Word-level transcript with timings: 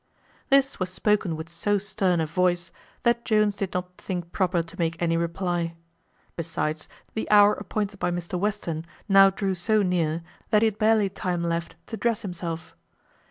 This 0.49 0.79
was 0.79 0.89
spoken 0.89 1.35
with 1.35 1.47
so 1.47 1.77
stern 1.77 2.19
a 2.21 2.25
voice, 2.25 2.71
that 3.03 3.23
Jones 3.23 3.55
did 3.57 3.75
not 3.75 3.99
think 3.99 4.31
proper 4.31 4.63
to 4.63 4.79
make 4.79 4.99
any 4.99 5.15
reply; 5.15 5.75
besides, 6.35 6.89
the 7.13 7.29
hour 7.29 7.53
appointed 7.53 7.99
by 7.99 8.09
Mr 8.09 8.39
Western 8.39 8.83
now 9.07 9.29
drew 9.29 9.53
so 9.53 9.83
near, 9.83 10.23
that 10.49 10.63
he 10.63 10.65
had 10.65 10.79
barely 10.79 11.07
time 11.07 11.43
left 11.43 11.75
to 11.85 11.97
dress 11.97 12.23
himself. 12.23 12.75